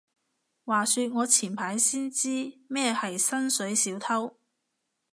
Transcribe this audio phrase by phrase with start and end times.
[0.65, 4.35] 話說我前排先知咩係薪水小偷